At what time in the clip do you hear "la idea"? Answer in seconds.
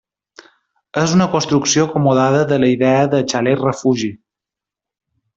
2.63-3.03